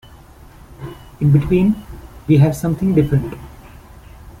In 1.19 1.31
between 1.31 1.75
we 2.25 2.37
have 2.37 2.55
something 2.55 2.95
different. 2.95 3.35